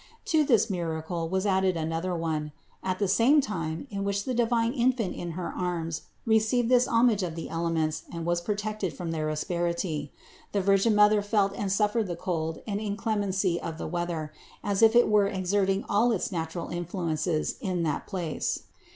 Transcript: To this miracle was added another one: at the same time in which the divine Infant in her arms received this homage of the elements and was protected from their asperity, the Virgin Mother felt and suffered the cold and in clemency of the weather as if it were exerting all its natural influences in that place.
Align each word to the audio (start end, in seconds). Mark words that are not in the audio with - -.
To 0.25 0.43
this 0.43 0.67
miracle 0.67 1.29
was 1.29 1.45
added 1.45 1.77
another 1.77 2.15
one: 2.15 2.53
at 2.81 2.97
the 2.97 3.07
same 3.07 3.39
time 3.39 3.85
in 3.91 4.03
which 4.03 4.23
the 4.25 4.33
divine 4.33 4.73
Infant 4.73 5.13
in 5.15 5.33
her 5.33 5.53
arms 5.55 6.07
received 6.25 6.69
this 6.69 6.87
homage 6.87 7.21
of 7.21 7.35
the 7.35 7.49
elements 7.49 8.01
and 8.11 8.25
was 8.25 8.41
protected 8.41 8.95
from 8.95 9.11
their 9.11 9.29
asperity, 9.29 10.11
the 10.53 10.61
Virgin 10.61 10.95
Mother 10.95 11.21
felt 11.21 11.53
and 11.55 11.71
suffered 11.71 12.07
the 12.07 12.15
cold 12.15 12.63
and 12.65 12.79
in 12.79 12.97
clemency 12.97 13.61
of 13.61 13.77
the 13.77 13.85
weather 13.85 14.33
as 14.63 14.81
if 14.81 14.95
it 14.95 15.07
were 15.07 15.27
exerting 15.27 15.85
all 15.87 16.11
its 16.11 16.31
natural 16.31 16.69
influences 16.69 17.57
in 17.61 17.83
that 17.83 18.07
place. 18.07 18.63